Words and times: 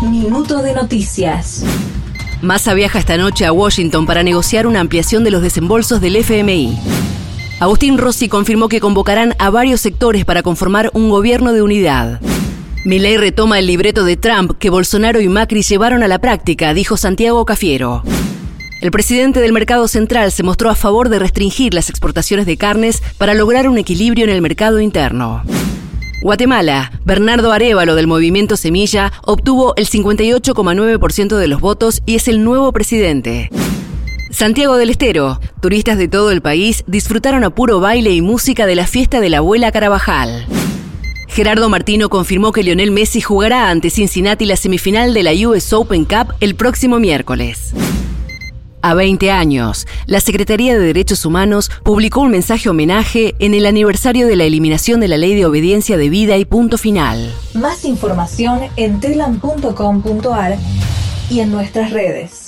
Minuto 0.00 0.62
de 0.62 0.74
noticias. 0.74 1.64
Massa 2.40 2.72
viaja 2.72 3.00
esta 3.00 3.16
noche 3.16 3.44
a 3.44 3.52
Washington 3.52 4.06
para 4.06 4.22
negociar 4.22 4.68
una 4.68 4.78
ampliación 4.78 5.24
de 5.24 5.32
los 5.32 5.42
desembolsos 5.42 6.00
del 6.00 6.14
FMI. 6.14 6.78
Agustín 7.58 7.98
Rossi 7.98 8.28
confirmó 8.28 8.68
que 8.68 8.78
convocarán 8.78 9.34
a 9.40 9.50
varios 9.50 9.80
sectores 9.80 10.24
para 10.24 10.44
conformar 10.44 10.92
un 10.94 11.10
gobierno 11.10 11.52
de 11.52 11.62
unidad. 11.62 12.20
Milei 12.84 13.16
retoma 13.16 13.58
el 13.58 13.66
libreto 13.66 14.04
de 14.04 14.16
Trump 14.16 14.52
que 14.60 14.70
Bolsonaro 14.70 15.20
y 15.20 15.28
Macri 15.28 15.62
llevaron 15.62 16.04
a 16.04 16.08
la 16.08 16.20
práctica, 16.20 16.74
dijo 16.74 16.96
Santiago 16.96 17.44
Cafiero. 17.44 18.04
El 18.80 18.92
presidente 18.92 19.40
del 19.40 19.52
Mercado 19.52 19.88
Central 19.88 20.30
se 20.30 20.44
mostró 20.44 20.70
a 20.70 20.76
favor 20.76 21.08
de 21.08 21.18
restringir 21.18 21.74
las 21.74 21.90
exportaciones 21.90 22.46
de 22.46 22.56
carnes 22.56 23.02
para 23.18 23.34
lograr 23.34 23.68
un 23.68 23.78
equilibrio 23.78 24.26
en 24.26 24.30
el 24.30 24.42
mercado 24.42 24.78
interno. 24.78 25.42
Guatemala, 26.20 26.90
Bernardo 27.04 27.52
Arevalo 27.52 27.94
del 27.94 28.08
movimiento 28.08 28.56
Semilla 28.56 29.12
obtuvo 29.24 29.74
el 29.76 29.88
58,9% 29.88 31.36
de 31.36 31.46
los 31.46 31.60
votos 31.60 32.02
y 32.06 32.16
es 32.16 32.26
el 32.26 32.42
nuevo 32.42 32.72
presidente. 32.72 33.50
Santiago 34.32 34.76
del 34.76 34.90
Estero, 34.90 35.40
turistas 35.60 35.96
de 35.96 36.08
todo 36.08 36.32
el 36.32 36.42
país 36.42 36.82
disfrutaron 36.88 37.44
a 37.44 37.50
puro 37.50 37.78
baile 37.78 38.10
y 38.10 38.20
música 38.20 38.66
de 38.66 38.74
la 38.74 38.86
fiesta 38.88 39.20
de 39.20 39.30
la 39.30 39.38
abuela 39.38 39.70
Carabajal. 39.70 40.44
Gerardo 41.28 41.68
Martino 41.68 42.08
confirmó 42.08 42.50
que 42.50 42.64
Lionel 42.64 42.90
Messi 42.90 43.20
jugará 43.20 43.70
ante 43.70 43.88
Cincinnati 43.88 44.44
la 44.44 44.56
semifinal 44.56 45.14
de 45.14 45.22
la 45.22 45.32
US 45.48 45.72
Open 45.72 46.04
Cup 46.04 46.34
el 46.40 46.56
próximo 46.56 46.98
miércoles. 46.98 47.72
A 48.80 48.94
20 48.94 49.30
años, 49.32 49.86
la 50.06 50.20
Secretaría 50.20 50.78
de 50.78 50.86
Derechos 50.86 51.26
Humanos 51.26 51.70
publicó 51.82 52.20
un 52.20 52.30
mensaje 52.30 52.68
homenaje 52.68 53.34
en 53.40 53.54
el 53.54 53.66
aniversario 53.66 54.28
de 54.28 54.36
la 54.36 54.44
eliminación 54.44 55.00
de 55.00 55.08
la 55.08 55.16
Ley 55.16 55.34
de 55.34 55.46
Obediencia 55.46 55.96
de 55.96 56.08
Vida 56.08 56.36
y 56.36 56.44
Punto 56.44 56.78
Final. 56.78 57.34
Más 57.54 57.84
información 57.84 58.60
en 58.76 59.00
telam.com.ar 59.00 60.56
y 61.28 61.40
en 61.40 61.50
nuestras 61.50 61.90
redes. 61.90 62.47